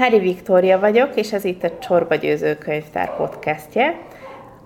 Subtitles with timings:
[0.00, 3.98] Hári Viktória vagyok, és ez itt a Csorba Győző Könyvtár podcastje.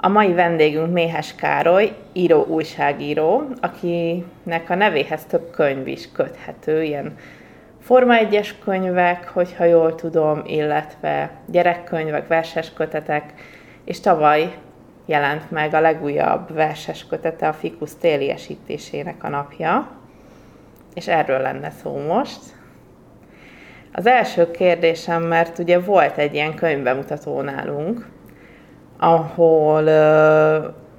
[0.00, 7.16] A mai vendégünk Méhes Károly, író, újságíró, akinek a nevéhez több könyv is köthető, ilyen
[7.80, 13.32] Forma 1-es könyvek, hogyha jól tudom, illetve gyerekkönyvek, verses kötetek,
[13.84, 14.54] és tavaly
[15.06, 19.88] jelent meg a legújabb verses kötete, a Fikusz téliesítésének a napja,
[20.94, 22.40] és erről lenne szó most.
[23.96, 28.08] Az első kérdésem, mert ugye volt egy ilyen könyvbemutató nálunk,
[28.98, 29.88] ahol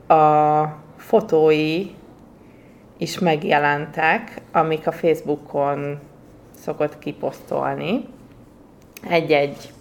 [0.08, 1.85] a fotói
[2.98, 5.99] is megjelentek, amik a Facebookon
[6.58, 8.05] szokott kiposztolni.
[9.09, 9.71] Egy-egy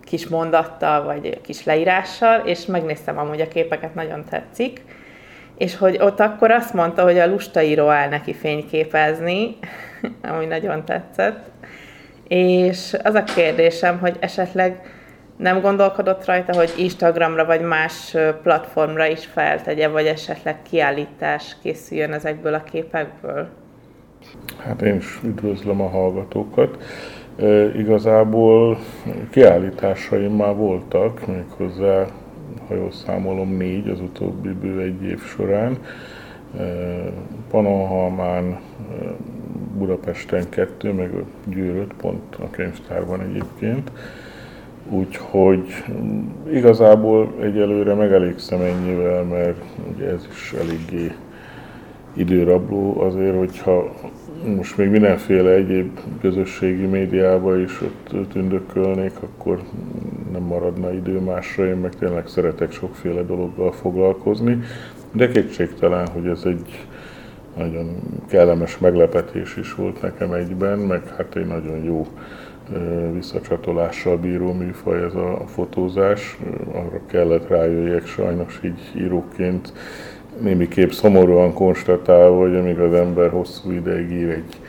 [0.00, 4.84] kis mondattal, vagy kis leírással, és megnéztem amúgy a képeket, nagyon tetszik.
[5.56, 9.56] És hogy ott akkor azt mondta, hogy a lustaíró áll neki fényképezni,
[10.32, 11.50] ami nagyon tetszett.
[12.28, 14.80] És az a kérdésem, hogy esetleg
[15.36, 22.54] nem gondolkodott rajta, hogy Instagramra vagy más platformra is feltegye, vagy esetleg kiállítás készüljön ezekből
[22.54, 23.48] a képekből?
[24.58, 26.82] Hát én is üdvözlöm a hallgatókat.
[27.38, 28.78] E, igazából
[29.30, 32.06] kiállításaim már voltak, méghozzá,
[32.68, 35.78] ha jól számolom, négy az utóbbi bő egy év során.
[36.58, 36.62] E,
[37.50, 38.60] Panonhalmán,
[39.78, 41.10] Budapesten kettő, meg
[41.46, 43.90] Győröt, pont a könyvtárban egyébként.
[44.90, 46.20] Úgyhogy mm,
[46.52, 49.62] igazából egyelőre megelégszem ennyivel, mert
[49.94, 51.12] ugye ez is eléggé
[52.12, 53.94] időrabló azért, hogyha
[54.56, 59.62] most még mindenféle egyéb közösségi médiába is ott tündökölnék, akkor
[60.32, 64.58] nem maradna idő másra, én meg tényleg szeretek sokféle dologgal foglalkozni,
[65.12, 66.86] de kétségtelen, hogy ez egy
[67.58, 67.96] nagyon
[68.28, 72.06] kellemes meglepetés is volt nekem egyben, meg hát egy nagyon jó
[73.12, 76.38] visszacsatolással bíró műfaj ez a fotózás.
[76.72, 79.72] Arra kellett rájöjjek sajnos így íróként,
[80.40, 84.60] némiképp szomorúan konstatálva, hogy amíg az ember hosszú ideig ír egy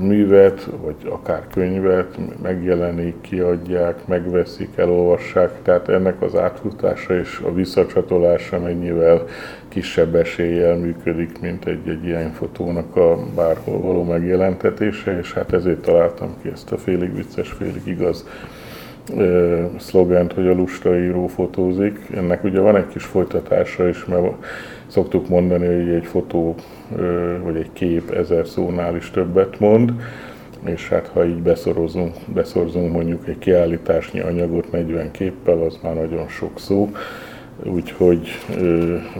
[0.00, 8.60] művet, vagy akár könyvet, megjelenik, kiadják, megveszik, elolvassák, tehát ennek az átfutása és a visszacsatolása
[8.60, 9.26] mennyivel
[9.68, 16.34] kisebb eséllyel működik, mint egy-egy ilyen fotónak a bárhol való megjelentetése, és hát ezért találtam
[16.42, 18.26] ki ezt a félig vicces, félig igaz
[19.78, 21.98] szlogent, hogy a lusta író fotózik.
[22.14, 24.32] Ennek ugye van egy kis folytatása is, mert
[24.86, 26.54] szoktuk mondani, hogy egy fotó
[27.42, 29.92] vagy egy kép ezer szónál is többet mond,
[30.64, 36.28] és hát ha így beszorozunk, beszorzunk mondjuk egy kiállításnyi anyagot 40 képpel, az már nagyon
[36.28, 36.90] sok szó,
[37.64, 38.28] úgyhogy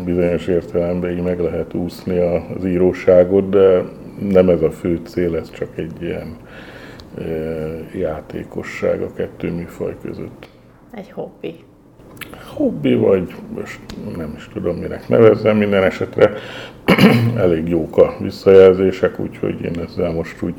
[0.05, 3.82] bizonyos értelemben így meg lehet úszni az íróságot, de
[4.31, 6.37] nem ez a fő cél, ez csak egy ilyen
[7.95, 10.49] játékosság a kettő műfaj között.
[10.91, 11.55] Egy hobbi.
[12.55, 13.81] Hobbi, vagy most
[14.17, 16.33] nem is tudom, minek nevezzem, minden esetre
[17.37, 20.55] elég jók a visszajelzések, úgyhogy én ezzel most úgy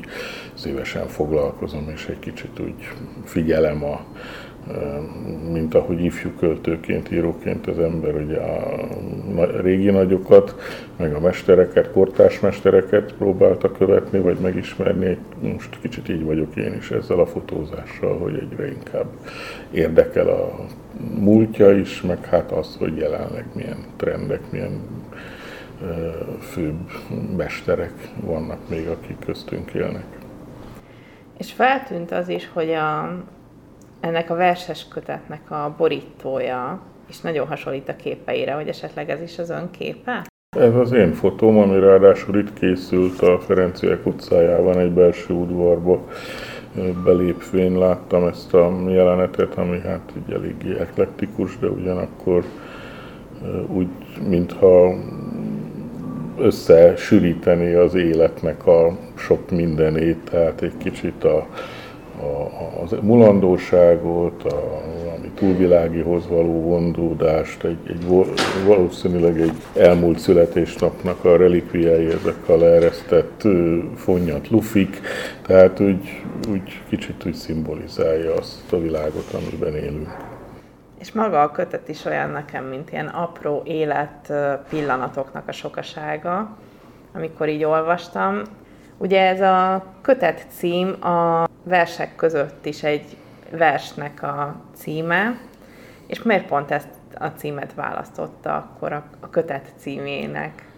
[0.60, 2.88] szívesen foglalkozom, és egy kicsit úgy
[3.24, 4.00] figyelem a,
[5.52, 10.54] mint ahogy ifjú költőként, íróként az ember ugye a régi nagyokat,
[10.96, 15.18] meg a mestereket, kortás mestereket próbálta követni, vagy megismerni.
[15.40, 19.06] Most kicsit így vagyok én is ezzel a fotózással, hogy egyre inkább
[19.70, 20.64] érdekel a
[21.18, 24.80] múltja is, meg hát az, hogy jelenleg milyen trendek, milyen
[26.40, 26.90] főbb
[27.36, 30.19] mesterek vannak még, akik köztünk élnek.
[31.40, 33.16] És feltűnt az is, hogy a,
[34.00, 39.38] ennek a verses kötetnek a borítója és nagyon hasonlít a képeire, hogy esetleg ez is
[39.38, 40.26] az ön képe?
[40.56, 46.06] Ez az én fotóm, ami ráadásul itt készült a Ferenciek utcájában egy belső udvarba
[47.04, 52.44] belépvén láttam ezt a jelenetet, ami hát így eléggé eklektikus, de ugyanakkor
[53.66, 53.88] úgy,
[54.28, 54.94] mintha
[56.40, 65.30] összesűríteni az életnek a sok mindenét, tehát egy kicsit a, a, az mulandóságot, a valami
[65.34, 68.06] túlvilágihoz való vonzódást, egy, egy,
[68.66, 73.42] valószínűleg egy elmúlt születésnapnak a relikviái, ezek a leeresztett
[73.96, 75.00] fonnyat lufik,
[75.46, 80.29] tehát úgy, úgy kicsit úgy szimbolizálja azt a világot, amiben élünk.
[81.00, 84.32] És maga a kötet is olyan nekem, mint ilyen apró élet
[84.68, 86.56] pillanatoknak a sokasága,
[87.14, 88.42] amikor így olvastam.
[88.98, 93.16] Ugye ez a kötet cím a versek között is egy
[93.50, 95.38] versnek a címe,
[96.06, 96.88] és miért pont ezt
[97.18, 100.68] a címet választotta akkor a, kötet címének?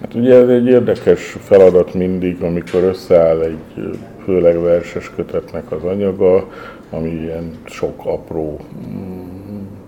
[0.00, 6.48] Hát ugye ez egy érdekes feladat mindig, amikor összeáll egy főleg verses kötetnek az anyaga,
[6.90, 9.37] ami ilyen sok apró mm,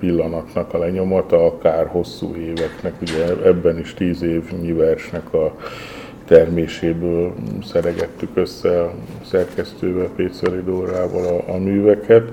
[0.01, 5.57] pillanatnak a lenyomata, akár hosszú éveknek, ugye ebben is tíz évnyi versnek a
[6.25, 7.33] terméséből
[7.63, 8.93] szeregettük össze a
[9.25, 12.31] szerkesztővel, Péceli Dórával a, a műveket,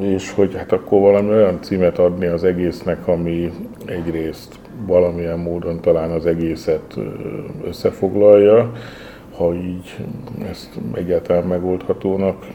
[0.00, 3.52] és hogy hát akkor valami olyan címet adni az egésznek, ami
[3.84, 6.96] egyrészt valamilyen módon talán az egészet
[7.64, 8.72] összefoglalja,
[9.36, 9.96] ha így
[10.50, 12.46] ezt egyáltalán megoldhatónak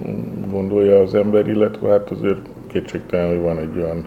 [0.51, 4.05] gondolja az ember, illetve hát azért kétségtelen, hogy van egy olyan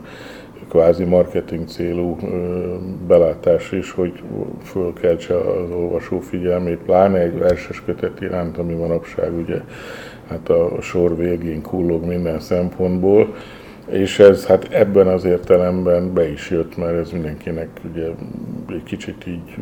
[0.69, 2.16] kvázi marketing célú
[3.06, 4.22] belátás is, hogy
[4.62, 9.61] fölkeltse az olvasó figyelmét, pláne egy verses kötet iránt, ami manapság ugye
[10.28, 13.34] hát a sor végén kullog minden szempontból,
[13.90, 18.06] és ez hát ebben az értelemben be is jött, mert ez mindenkinek ugye
[18.69, 19.55] egy kicsit így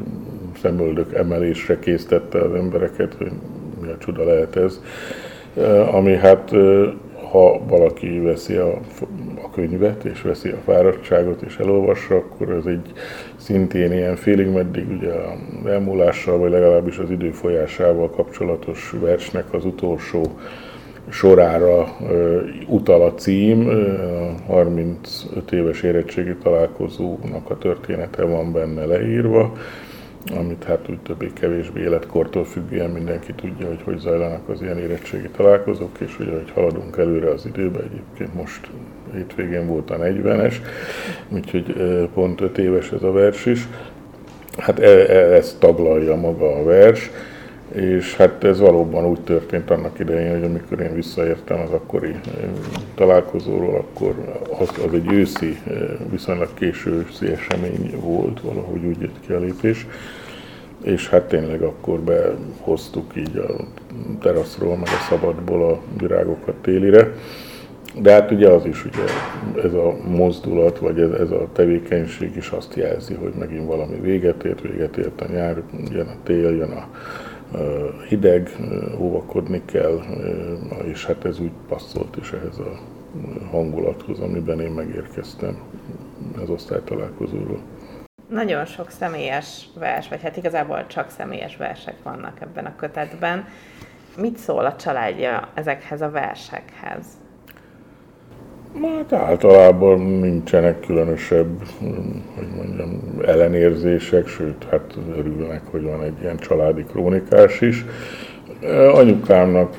[0.60, 3.30] szemöldök emelésre késztette az embereket, hogy
[3.80, 4.80] mi a csuda lehet ez.
[5.92, 6.50] Ami hát
[7.32, 8.80] ha valaki veszi a,
[9.42, 12.92] a könyvet, és veszi a fáradtságot, és elolvassa, akkor ez egy
[13.36, 15.34] szintén ilyen félig meddig ugye a
[15.66, 20.38] elmúlással, vagy legalábbis az idő folyásával kapcsolatos versnek az utolsó
[21.08, 21.96] sorára
[22.66, 23.68] utal a cím,
[24.46, 29.52] a 35 éves érettségi találkozónak a története van benne leírva,
[30.30, 35.98] amit hát úgy többé-kevésbé életkortól függően mindenki tudja, hogy hogy zajlanak az ilyen érettségi találkozók,
[35.98, 38.68] és hogy ahogy haladunk előre az időbe, egyébként most
[39.12, 40.54] hétvégén volt a 40-es,
[41.28, 41.74] úgyhogy
[42.14, 43.68] pont 5 éves ez a vers is.
[44.56, 47.10] Hát e, e, ezt taglalja maga a vers,
[47.74, 52.14] és hát ez valóban úgy történt annak idején, hogy amikor én visszaértem az akkori
[52.94, 54.14] találkozóról, akkor
[54.58, 55.58] az, az egy őszi,
[56.10, 59.86] viszonylag késő őszi esemény volt, valahogy úgy jött ki a lépés,
[60.82, 63.64] és hát tényleg akkor behoztuk így a
[64.20, 67.12] teraszról, meg a szabadból a virágokat télire.
[68.00, 69.04] De hát ugye az is, ugye
[69.64, 74.44] ez a mozdulat, vagy ez, ez a tevékenység is azt jelzi, hogy megint valami véget
[74.44, 76.88] ért, véget ért a nyár, jön a tél, jön a
[78.08, 78.50] hideg,
[78.98, 80.00] óvakodni kell,
[80.84, 82.78] és hát ez úgy passzolt is ehhez a
[83.50, 85.58] hangulathoz, amiben én megérkeztem
[86.42, 87.60] az osztálytalálkozóról.
[88.28, 93.48] Nagyon sok személyes vers, vagy hát igazából csak személyes versek vannak ebben a kötetben.
[94.16, 97.06] Mit szól a családja ezekhez a versekhez?
[98.80, 101.62] Hát általában nincsenek különösebb,
[102.34, 107.84] hogy mondjam, ellenérzések, sőt, hát örülnek, hogy van egy ilyen családi krónikás is.
[108.92, 109.76] Anyukámnak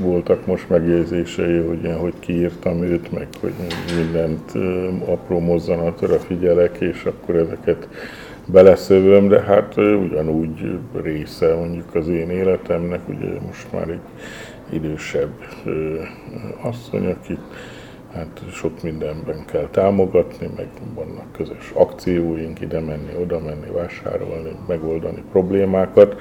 [0.00, 3.52] voltak most megjegyzései, hogy én hogy kiírtam őt, meg hogy
[3.96, 4.52] mindent
[5.04, 7.88] apró mozzanatra figyelek, és akkor ezeket
[8.46, 14.00] beleszövöm, de hát ugyanúgy része mondjuk az én életemnek, ugye most már egy
[14.72, 15.32] idősebb
[16.62, 17.40] asszony, akit
[18.14, 25.22] hát sok mindenben kell támogatni, meg vannak közös akcióink, ide menni, oda menni, vásárolni, megoldani
[25.30, 26.20] problémákat,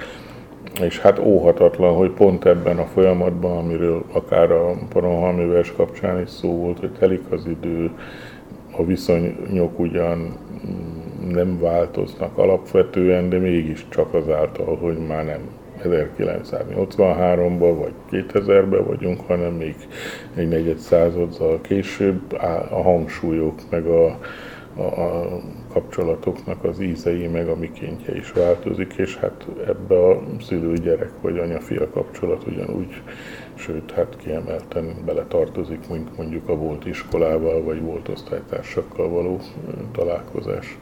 [0.82, 6.30] és hát óhatatlan, hogy pont ebben a folyamatban, amiről akár a Paronhalmi vers kapcsán is
[6.30, 7.92] szó volt, hogy telik az idő,
[8.78, 10.38] a viszonyok ugyan
[11.30, 15.40] nem változnak alapvetően, de mégiscsak azáltal, hogy már nem
[15.84, 19.76] 1983-ban vagy 2000-ben vagyunk, hanem még
[20.36, 22.34] egy negyed századdal később
[22.72, 24.20] a hangsúlyok meg a,
[24.76, 25.40] a, a
[25.74, 31.90] kapcsolatoknak az ízei meg a mikéntje is változik, és hát ebbe a szülő-gyerek vagy anya-fia
[31.90, 33.02] kapcsolat ugyanúgy,
[33.54, 39.40] sőt, hát kiemelten bele tartozik, mint mondjuk a volt iskolával vagy volt osztálytársakkal való
[39.92, 40.78] találkozás.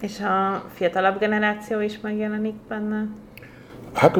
[0.00, 3.06] És a fiatalabb generáció is megjelenik benne?
[3.94, 4.18] Hát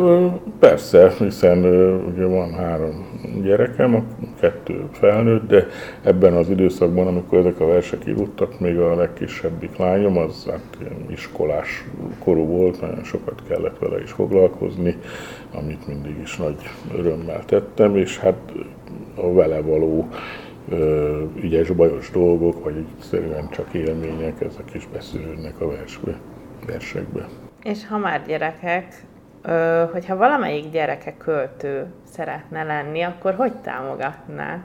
[0.59, 1.65] persze, hiszen
[2.07, 4.07] ugye van három gyerekem,
[4.41, 5.67] kettő felnőtt, de
[6.03, 10.79] ebben az időszakban, amikor ezek a versek írottak, még a legkisebbik lányom, az hát
[11.11, 11.85] iskolás
[12.19, 14.97] korú volt, nagyon sokat kellett vele is foglalkozni,
[15.55, 16.57] amit mindig is nagy
[16.97, 18.53] örömmel tettem, és hát
[19.15, 20.09] a vele való
[21.43, 26.19] ügyes-bajos dolgok, vagy egyszerűen csak élmények, ezek is beszűrődnek a versbe,
[26.67, 27.29] versekbe.
[27.63, 29.05] És ha már gyerekek,
[29.93, 34.63] hogyha valamelyik gyereke költő szeretne lenni, akkor hogy támogatná?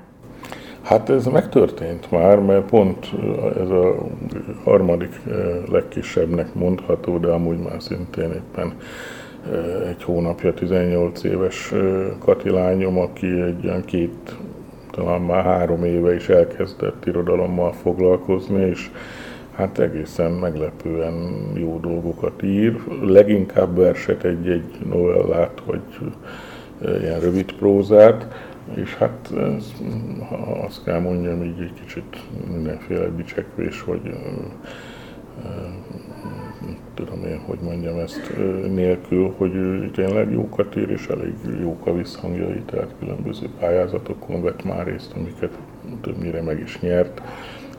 [0.81, 3.11] Hát ez megtörtént már, mert pont
[3.61, 3.95] ez a
[4.63, 5.21] harmadik
[5.71, 8.73] legkisebbnek mondható, de amúgy már szintén éppen
[9.87, 11.73] egy hónapja 18 éves
[12.19, 14.35] katilányom, aki egy ilyen két,
[14.91, 18.91] talán már három éve is elkezdett irodalommal foglalkozni, és
[19.57, 21.13] hát egészen meglepően
[21.53, 25.81] jó dolgokat ír, leginkább verset egy-egy novellát, vagy
[27.01, 28.27] ilyen rövid prózát,
[28.73, 29.73] és hát ez,
[30.65, 32.17] azt kell mondjam, így egy kicsit
[32.51, 34.01] mindenféle bicsekvés, hogy
[36.93, 38.33] tudom én, hogy mondjam ezt
[38.73, 44.63] nélkül, hogy ő tényleg jókat ír, és elég jók a visszhangjai, tehát különböző pályázatokon vett
[44.63, 45.57] már részt, amiket
[46.01, 47.21] többnyire meg is nyert.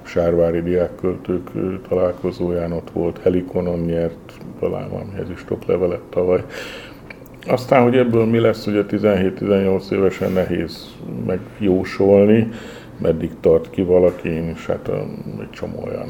[0.09, 1.51] Sárvári diákköltők
[1.89, 6.45] találkozóján ott volt, Helikonon nyert, talán valamihez is levelet tavaly.
[7.47, 10.95] Aztán, hogy ebből mi lesz, ugye 17-18 évesen nehéz
[11.27, 12.49] megjósolni,
[12.99, 14.91] meddig tart ki valaki, és hát
[15.41, 16.07] egy csomó olyan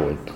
[0.00, 0.32] volt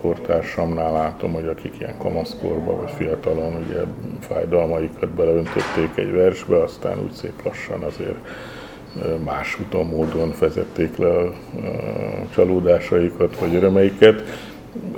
[0.00, 3.80] kortársamnál látom, hogy akik ilyen kamaszkorban vagy fiatalon ugye
[4.20, 8.18] fájdalmaikat beleöntötték egy versbe, aztán úgy szép lassan azért
[9.24, 11.32] más úton, módon vezették le a
[12.34, 14.22] csalódásaikat vagy örömeiket,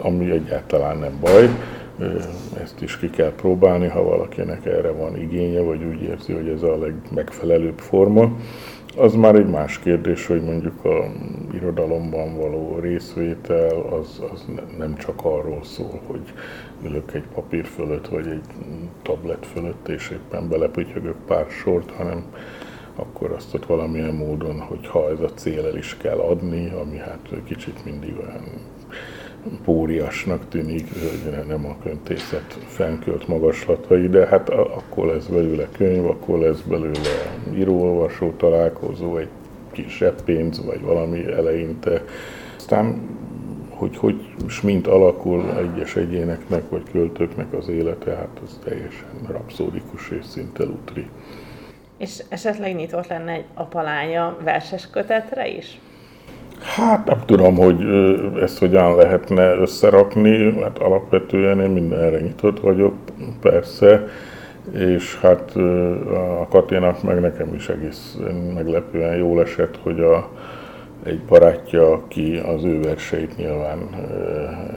[0.00, 1.48] ami egyáltalán nem baj.
[2.62, 6.62] Ezt is ki kell próbálni, ha valakinek erre van igénye, vagy úgy érzi, hogy ez
[6.62, 8.32] a legmegfelelőbb forma.
[8.96, 11.04] Az már egy más kérdés, hogy mondjuk a
[11.54, 14.46] irodalomban való részvétel az, az
[14.78, 16.32] nem csak arról szól, hogy
[16.84, 18.44] ülök egy papír fölött, vagy egy
[19.02, 22.24] tablet fölött, és éppen belepütyögök pár sort, hanem
[22.98, 26.96] akkor azt ott valamilyen módon, hogy ha ez a cél el is kell adni, ami
[26.96, 28.44] hát kicsit mindig olyan
[29.64, 36.38] póriasnak tűnik, hogy nem a köntészet fenkölt magaslatai, de hát akkor lesz belőle könyv, akkor
[36.38, 39.28] lesz belőle íróolvasó találkozó, egy
[39.72, 42.04] kisebb pénz, vagy valami eleinte.
[42.56, 43.00] Aztán
[43.68, 50.10] hogy hogy és mint alakul egyes egyéneknek vagy költőknek az élete, hát az teljesen rapszódikus
[50.10, 51.08] és szinte utri.
[51.98, 55.80] És esetleg nyitott lenne egy apalánya verses kötetre is?
[56.60, 57.84] Hát nem tudom, hogy
[58.42, 62.94] ezt hogyan lehetne összerakni, hát alapvetően én mindenre nyitott vagyok,
[63.40, 64.04] persze,
[64.72, 65.56] és hát
[66.40, 68.16] a Katénak meg nekem is egész
[68.54, 70.30] meglepően jól esett, hogy a,
[71.02, 73.78] egy barátja, aki az ő verseit nyilván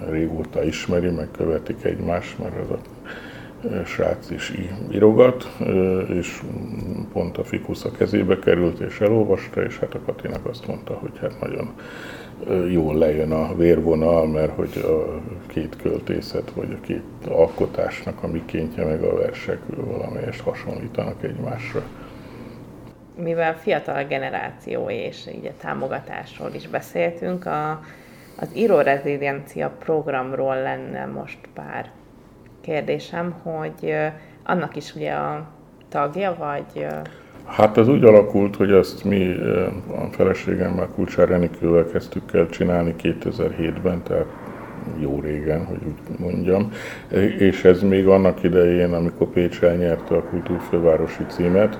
[0.09, 2.77] régóta ismeri, meg követik egymást, mert az a
[3.85, 4.53] srác is
[4.91, 5.57] írogat,
[6.09, 6.41] és
[7.13, 11.11] pont a fikusz a kezébe került és elolvasta, és hát a Katinak azt mondta, hogy
[11.19, 11.73] hát nagyon
[12.69, 18.85] jól lejön a vérvonal, mert hogy a két költészet, vagy a két alkotásnak a mikéntje
[18.85, 21.83] meg a versek valamelyest hasonlítanak egymásra.
[23.15, 27.71] Mivel fiatal generáció és így a támogatásról is beszéltünk, a,
[28.39, 31.91] az írórezidencia programról lenne most pár
[32.61, 33.95] kérdésem, hogy
[34.43, 35.47] annak is ugye a
[35.89, 36.85] tagja, vagy...
[37.45, 39.35] Hát ez úgy alakult, hogy ezt mi
[39.87, 44.25] a feleségemmel Kulcsár Renikővel kezdtük el csinálni 2007-ben, tehát
[44.99, 46.71] jó régen, hogy úgy mondjam,
[47.37, 51.79] és ez még annak idején, amikor Pécs elnyerte a kultúrfővárosi címet,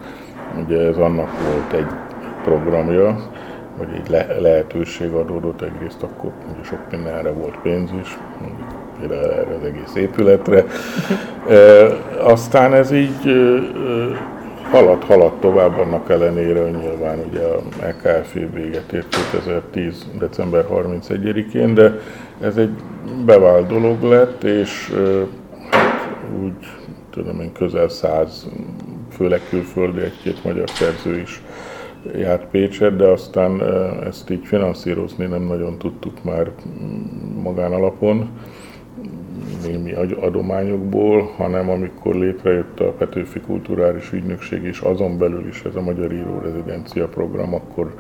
[0.66, 1.92] ugye ez annak volt egy
[2.44, 3.32] programja,
[3.78, 8.18] hogy egy le- lehetőség adódott egyrészt, akkor ugye sok mindenre volt pénz is,
[9.08, 10.66] például erre az egész épületre.
[12.24, 13.52] Aztán ez így
[14.72, 20.08] haladt, haladt tovább annak ellenére, hogy nyilván ugye a LKF véget ért 2010.
[20.20, 22.00] december 31-én, de
[22.42, 22.72] ez egy
[23.26, 24.94] bevált dolog lett, és
[25.70, 26.68] hát úgy
[27.10, 28.48] tudom én közel száz,
[29.12, 31.42] főleg külföldi egy-két magyar szerző is
[32.16, 33.64] járt Pécset, de aztán
[34.08, 36.52] ezt így finanszírozni nem nagyon tudtuk már
[37.44, 38.30] magánalapon
[39.68, 45.82] némi adományokból, hanem amikor létrejött a Petőfi Kulturális Ügynökség, és azon belül is ez a
[45.82, 47.96] Magyar Író Rezidencia program, akkor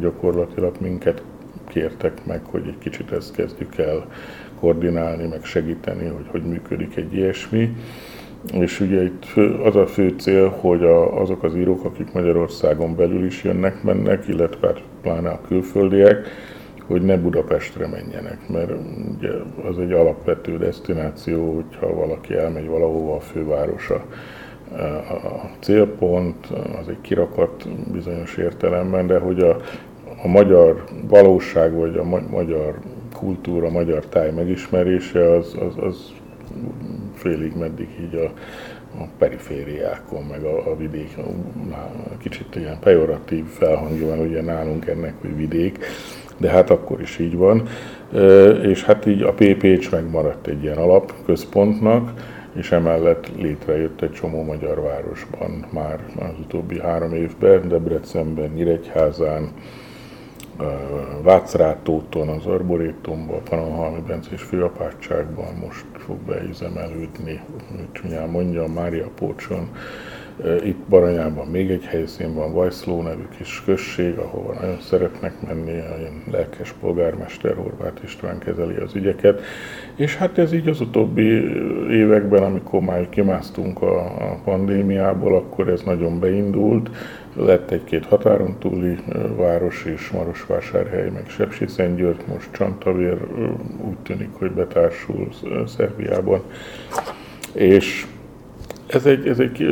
[0.00, 1.22] gyakorlatilag minket
[1.68, 4.06] kértek meg, hogy egy kicsit ezt kezdjük el
[4.60, 7.76] koordinálni, meg segíteni, hogy hogy működik egy ilyesmi.
[8.52, 9.24] És ugye itt
[9.64, 14.28] az a fő cél, hogy a, azok az írók, akik Magyarországon belül is jönnek, mennek,
[14.28, 16.28] illetve pláne a külföldiek,
[16.90, 18.70] hogy ne Budapestre menjenek, mert
[19.16, 19.30] ugye
[19.68, 24.04] az egy alapvető destináció, hogyha valaki elmegy valahova a fővárosa.
[25.22, 26.46] A célpont
[26.80, 29.56] az egy kirakat bizonyos értelemben, de hogy a,
[30.22, 32.78] a magyar valóság, vagy a ma- magyar
[33.14, 36.12] kultúra, a magyar táj megismerése, az, az, az
[37.14, 38.32] félig meddig így a,
[39.02, 41.16] a perifériákon, meg a, a vidék,
[42.18, 45.78] kicsit ilyen pejoratív felhangja van ugye nálunk ennek, hogy vidék,
[46.40, 47.68] de hát akkor is így van.
[48.62, 52.12] És hát így a PPC megmaradt egy ilyen alapközpontnak,
[52.52, 59.48] és emellett létrejött egy csomó magyar városban már az utóbbi három évben, Debrecenben, Nyíregyházán,
[61.22, 67.40] Vácrátóton, az Arborétumban, a Panonhalmi Bencés főapátságban most fog beüzemelődni,
[68.02, 69.68] hogy mondjam, Mária Pócson,
[70.64, 75.96] itt Baranyában még egy helyszín van, Vajszló nevű kis község, ahova nagyon szeretnek menni, a
[76.30, 79.40] lelkes polgármester Horváth István kezeli az ügyeket.
[79.96, 81.22] És hát ez így az utóbbi
[81.90, 86.90] években, amikor már kimásztunk a pandémiából, akkor ez nagyon beindult.
[87.34, 88.96] Lett egy-két határon túli
[89.36, 93.18] város is, Marosvásárhely, meg Sepsiszentgyörgy, most Csantavér
[93.88, 95.28] úgy tűnik, hogy betársul
[95.66, 96.42] Szerbiában.
[97.52, 98.06] És
[98.94, 99.66] ez egy, ez egy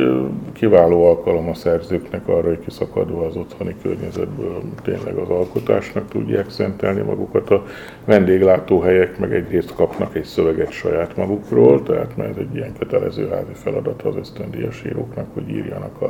[0.53, 7.01] kiváló alkalom a szerzőknek arra, hogy kiszakadva az otthoni környezetből tényleg az alkotásnak tudják szentelni
[7.01, 7.49] magukat.
[7.49, 7.65] A
[8.05, 13.53] vendéglátóhelyek meg egyrészt kapnak egy szöveget saját magukról, tehát mert ez egy ilyen kötelező házi
[13.53, 16.01] feladat az ösztöndíjas íróknak, hogy írjanak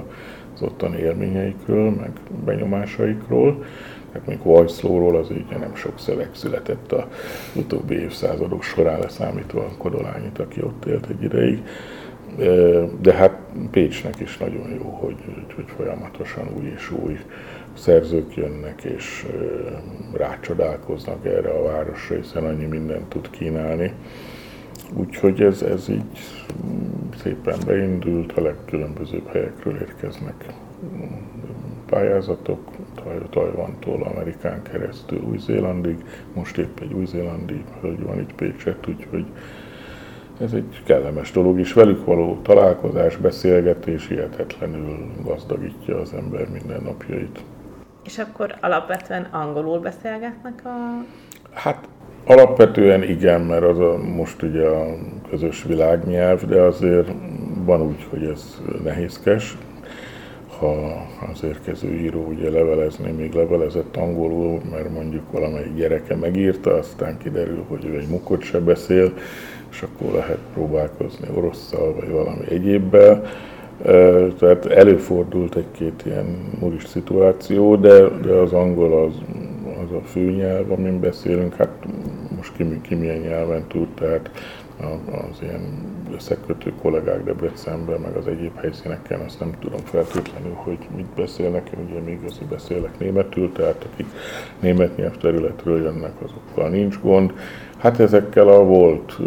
[0.53, 2.11] az ottani élményeikről, meg
[2.45, 3.63] benyomásaikról.
[4.11, 7.03] Tehát mondjuk Vajszlóról az így nem sok szöveg született az
[7.55, 11.61] utóbbi évszázadok során leszámítva a Kodolányit, aki ott élt egy ideig.
[13.01, 13.39] De hát
[13.71, 15.15] Pécsnek is nagyon jó, hogy,
[15.55, 17.19] hogy folyamatosan új és új
[17.73, 19.25] szerzők jönnek és
[20.13, 23.93] rácsodálkoznak erre a városra, hiszen annyi mindent tud kínálni.
[24.93, 26.19] Úgyhogy ez, ez így
[27.21, 30.45] szépen beindult, a legkülönbözőbb helyekről érkeznek
[31.85, 32.59] pályázatok,
[33.29, 35.97] Tajvantól Amerikán keresztül Új-Zélandig,
[36.33, 39.25] most épp egy új-zélandi hölgy van itt Pécset, úgyhogy
[40.41, 47.39] ez egy kellemes dolog, és velük való találkozás, beszélgetés hihetetlenül gazdagítja az ember mindennapjait.
[48.03, 51.05] És akkor alapvetően angolul beszélgetnek a...
[51.53, 51.87] Hát
[52.25, 54.85] alapvetően igen, mert az a, most ugye a
[55.29, 57.11] közös világnyelv, de azért
[57.65, 59.57] van úgy, hogy ez nehézkes,
[60.59, 67.17] ha az érkező író ugye levelezni, még levelezett angolul, mert mondjuk valamelyik gyereke megírta, aztán
[67.17, 69.13] kiderül, hogy ő egy mukot se beszél,
[69.71, 73.23] és akkor lehet próbálkozni orosszal, vagy valami egyébbel.
[74.39, 79.13] Tehát előfordult egy-két ilyen muris szituáció, de, de az angol az,
[79.83, 81.69] az a főnyelv, amin beszélünk, hát
[82.35, 84.29] most ki, ki milyen nyelven tud, tehát
[85.11, 85.61] az ilyen
[86.13, 91.85] összekötő kollégák Debrecenben, meg az egyéb helyszíneken, azt nem tudom feltétlenül, hogy mit beszélnek, én
[91.89, 94.07] ugye még igazi beszélek németül, tehát akik
[94.59, 97.33] német nyelvterületről jönnek, azokkal nincs gond.
[97.79, 99.17] Hát ezekkel a volt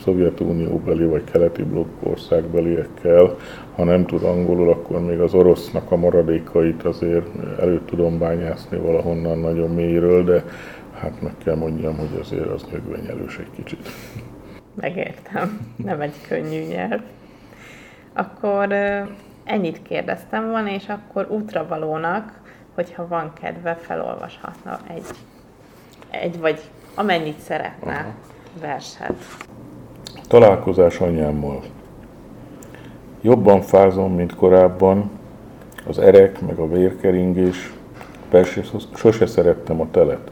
[0.00, 3.36] Szovjetunióbeli vagy keleti blokk országbeliekkel,
[3.74, 7.26] ha nem tud angolul, akkor még az orosznak a maradékait azért
[7.60, 10.44] elő tudom bányászni valahonnan nagyon mélyről, de
[10.94, 13.88] hát meg kell mondjam, hogy azért az nyögvenyelős egy kicsit.
[14.74, 17.00] Megértem, nem egy könnyű nyelv.
[18.12, 18.72] Akkor
[19.44, 22.40] ennyit kérdeztem volna, és akkor útravalónak,
[22.74, 25.06] hogyha van kedve, felolvashatna egy,
[26.10, 26.60] egy vagy
[26.98, 28.14] amennyit szeretne Aha.
[28.60, 29.14] verset.
[30.28, 31.62] Találkozás anyámmal.
[33.20, 35.10] Jobban fázom, mint korábban,
[35.86, 37.72] az erek meg a vérkeringés,
[38.30, 38.62] persze
[38.94, 40.30] sose szerettem a telet.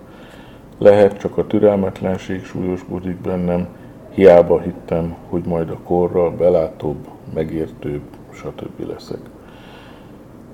[0.78, 3.66] Lehet csak a türelmetlenség súlyosbodik bennem,
[4.10, 8.02] hiába hittem, hogy majd a korra belátóbb, megértőbb,
[8.32, 8.88] stb.
[8.88, 9.20] leszek.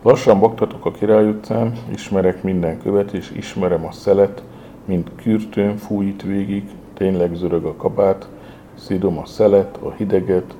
[0.02, 4.42] Lassan baktatok a Király utcán, ismerek minden követ, és ismerem a szelet,
[4.84, 8.28] mint kürtőn fújít végig, tényleg zörög a kabát,
[8.74, 10.54] szidom a szelet, a hideget,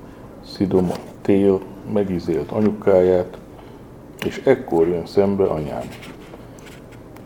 [0.44, 1.60] szidom a tél,
[1.92, 3.38] megizélt anyukáját,
[4.24, 5.82] és ekkor jön szembe anyám.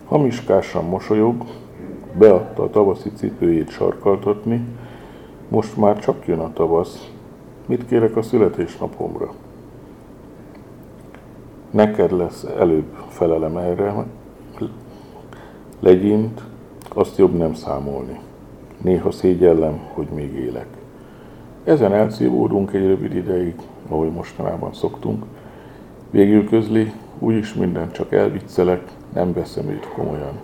[0.04, 1.44] Hamiskásan mosolyog,
[2.18, 4.64] beadta a tavaszi cipőjét sarkaltatni,
[5.48, 7.10] most már csak jön a tavasz,
[7.66, 9.32] mit kérek a születésnapomra?
[11.70, 14.04] Neked lesz előbb felelem erre,
[15.80, 16.42] legyint,
[16.96, 18.20] azt jobb nem számolni.
[18.82, 20.66] Néha szégyellem, hogy még élek.
[21.64, 23.54] Ezen elszívódunk egy rövid ideig,
[23.88, 25.24] ahogy mostanában szoktunk.
[26.10, 28.82] Végül közli, úgyis mindent csak elviccelek,
[29.14, 30.40] nem veszem őt komolyan.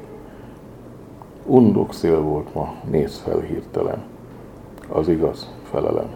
[1.46, 4.02] Undok szél volt ma, néz fel hirtelen.
[4.88, 6.08] Az igaz, felelem.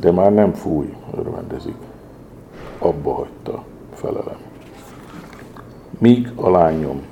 [0.00, 1.76] De már nem fúj, örvendezik.
[2.78, 4.38] Abba hagyta, felelem.
[5.98, 7.02] Míg a lányom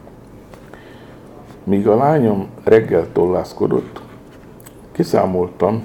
[1.65, 4.03] Míg a lányom reggel tollászkodott,
[4.93, 5.83] kiszámoltam,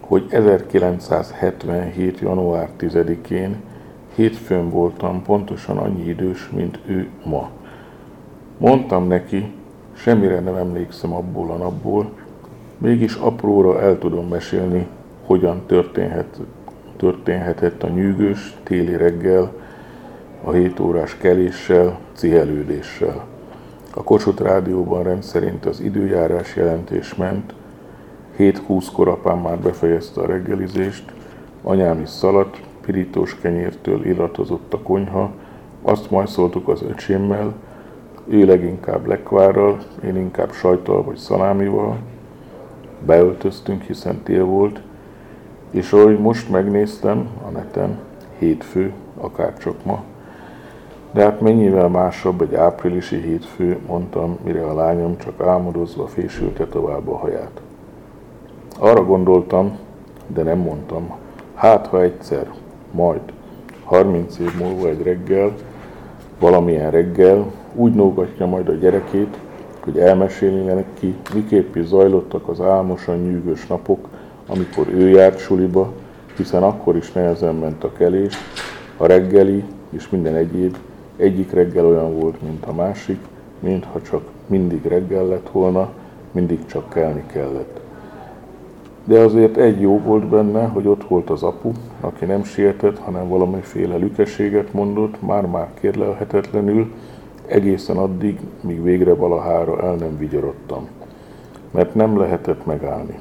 [0.00, 2.18] hogy 1977.
[2.18, 3.56] január 10-én
[4.14, 7.50] hétfőn voltam pontosan annyi idős, mint ő ma.
[8.58, 9.52] Mondtam neki,
[9.92, 12.10] semmire nem emlékszem abból a napból,
[12.78, 14.86] mégis apróra el tudom mesélni,
[15.26, 16.40] hogyan történhet,
[16.96, 19.52] történhetett a nyűgös téli reggel,
[20.44, 23.36] a 7 órás keléssel, cihelődéssel.
[23.94, 27.54] A Kossuth Rádióban rendszerint az időjárás jelentés ment,
[28.38, 31.12] 7-20-kor apám már befejezte a reggelizést,
[31.62, 35.30] anyám is szaladt, pirítós kenyértől illatozott a konyha,
[35.82, 37.54] azt majd szóltuk az öcsémmel,
[38.26, 41.98] ő leginkább lekvárral, én inkább sajtal vagy szalámival.
[43.06, 44.80] Beöltöztünk, hiszen tél volt,
[45.70, 47.98] és ahogy most megnéztem a neten,
[48.38, 50.02] hétfő, akárcsak ma,
[51.10, 57.08] de hát mennyivel másabb egy áprilisi hétfő, mondtam, mire a lányom csak álmodozva fésülte tovább
[57.08, 57.60] a haját.
[58.78, 59.78] Arra gondoltam,
[60.26, 61.16] de nem mondtam,
[61.54, 62.50] hát ha egyszer,
[62.90, 63.20] majd,
[63.84, 65.52] 30 év múlva egy reggel,
[66.40, 69.38] valamilyen reggel úgy nógatja majd a gyerekét,
[69.80, 74.08] hogy elmeséli neki, miképp is zajlottak az álmosan nyűgös napok,
[74.48, 75.92] amikor ő járt suliba,
[76.36, 78.36] hiszen akkor is nehezen ment a kelés,
[78.96, 80.76] a reggeli és minden egyéb
[81.18, 83.18] egyik reggel olyan volt, mint a másik,
[83.60, 85.88] mintha csak mindig reggel lett volna,
[86.30, 87.80] mindig csak kelni kellett.
[89.04, 93.28] De azért egy jó volt benne, hogy ott volt az apu, aki nem sietett, hanem
[93.28, 96.92] valamiféle lükeséget mondott, már-már kérlelhetetlenül,
[97.46, 100.88] egészen addig, míg végre valahára el nem vigyorodtam.
[101.70, 103.18] Mert nem lehetett megállni.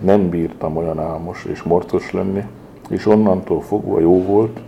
[0.00, 2.44] Nem bírtam olyan álmos és morcos lenni,
[2.88, 4.60] és onnantól fogva jó volt,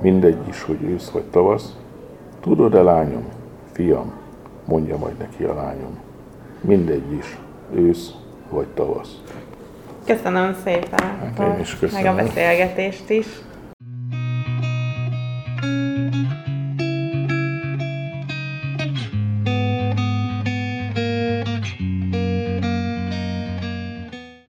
[0.00, 1.76] mindegy is, hogy ősz vagy tavasz.
[2.40, 3.24] Tudod-e, lányom,
[3.72, 4.12] fiam,
[4.64, 5.98] mondja majd neki a lányom.
[6.60, 7.38] Mindegy is,
[7.74, 8.10] ősz
[8.50, 9.20] vagy tavasz.
[10.06, 11.00] Köszönöm szépen.
[11.00, 12.04] Hát én is köszönöm.
[12.04, 13.26] Meg a beszélgetést is.